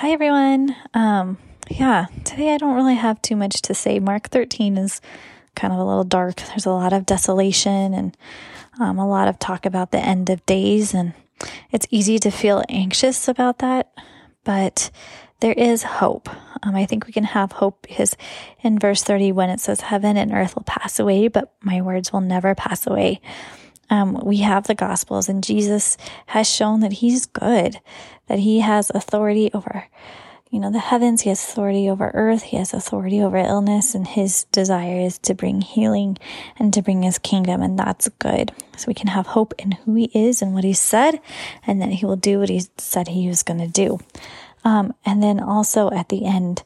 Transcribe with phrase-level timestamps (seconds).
[0.00, 0.76] Hi, everyone.
[0.92, 1.38] Um,
[1.70, 3.98] yeah, today I don't really have too much to say.
[3.98, 5.00] Mark 13 is
[5.54, 6.36] kind of a little dark.
[6.36, 8.14] There's a lot of desolation and
[8.78, 11.14] um, a lot of talk about the end of days, and
[11.72, 13.90] it's easy to feel anxious about that,
[14.44, 14.90] but
[15.40, 16.28] there is hope.
[16.62, 18.18] Um, I think we can have hope because
[18.60, 22.12] in verse 30, when it says, Heaven and earth will pass away, but my words
[22.12, 23.22] will never pass away.
[23.90, 25.96] Um, we have the Gospels, and Jesus
[26.26, 27.80] has shown that He's good,
[28.26, 29.86] that He has authority over,
[30.50, 31.22] you know, the heavens.
[31.22, 32.42] He has authority over earth.
[32.42, 36.18] He has authority over illness, and His desire is to bring healing
[36.58, 38.52] and to bring His kingdom, and that's good.
[38.76, 41.20] So we can have hope in who He is and what He said,
[41.66, 43.98] and that He will do what He said He was going to do.
[44.64, 46.64] Um, and then also at the end,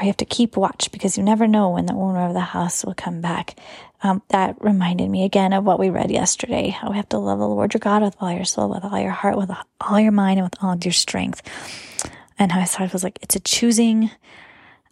[0.00, 2.84] we have to keep watch because you never know when the owner of the house
[2.84, 3.58] will come back.
[4.02, 6.68] Um, that reminded me again of what we read yesterday.
[6.68, 9.00] How we have to love the Lord your God with all your soul, with all
[9.00, 11.42] your heart, with all your mind, and with all your strength.
[12.38, 14.10] And how I thought it was like it's a choosing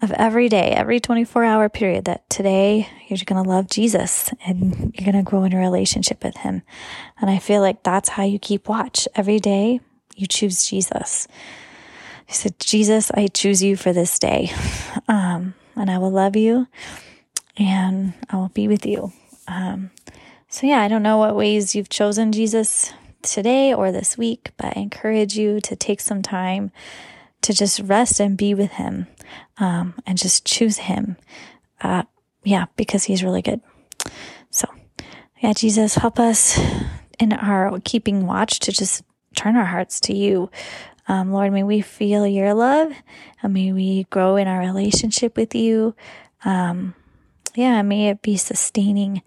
[0.00, 4.94] of every day, every 24 hour period that today you're going to love Jesus and
[4.94, 6.62] you're going to grow in a relationship with him.
[7.20, 9.06] And I feel like that's how you keep watch.
[9.14, 9.80] Every day
[10.16, 11.28] you choose Jesus.
[12.34, 14.52] Said, Jesus, I choose you for this day.
[15.08, 16.66] Um, and I will love you
[17.56, 19.12] and I will be with you.
[19.46, 19.90] Um,
[20.48, 24.76] so, yeah, I don't know what ways you've chosen Jesus today or this week, but
[24.76, 26.70] I encourage you to take some time
[27.42, 29.06] to just rest and be with Him
[29.58, 31.16] um, and just choose Him.
[31.80, 32.04] Uh,
[32.44, 33.60] yeah, because He's really good.
[34.50, 34.68] So,
[35.40, 36.58] yeah, Jesus, help us
[37.18, 39.02] in our keeping watch to just
[39.34, 40.50] turn our hearts to you.
[41.06, 42.92] Um, Lord, may we feel your love
[43.42, 45.94] and may we grow in our relationship with you.
[46.44, 46.94] Um,
[47.54, 49.22] yeah, may it be sustaining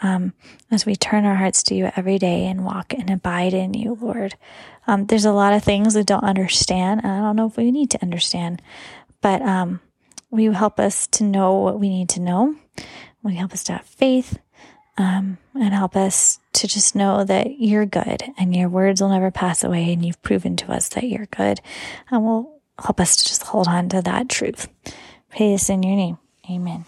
[0.00, 0.32] um,
[0.70, 3.96] as we turn our hearts to you every day and walk and abide in you,
[4.00, 4.34] Lord.
[4.86, 7.70] Um, there's a lot of things we don't understand, and I don't know if we
[7.70, 8.60] need to understand,
[9.20, 9.80] but um,
[10.30, 12.56] will you help us to know what we need to know?
[13.22, 14.38] Will you help us to have faith
[14.98, 19.30] um, and help us to just know that you're good and your words will never
[19.30, 21.60] pass away, and you've proven to us that you're good,
[22.10, 24.68] and will help us to just hold on to that truth.
[25.30, 26.18] Praise in your name.
[26.50, 26.84] Amen.